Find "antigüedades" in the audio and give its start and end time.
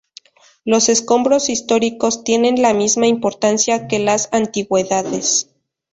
4.31-5.53